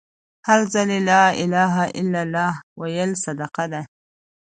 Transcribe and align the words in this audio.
هر 0.47 0.59
ځل 0.73 0.89
لا 1.11 1.23
إله 1.43 1.73
إلا 1.99 2.21
لله 2.31 2.53
ويل 2.79 3.11
صدقه 3.25 3.63
ده 3.73 3.81